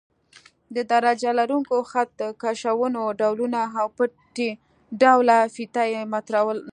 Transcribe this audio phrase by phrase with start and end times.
[0.75, 4.49] د درجه لرونکو خط کشونو ډولونه او پټۍ
[5.01, 6.61] ډوله فیته یي مترونه.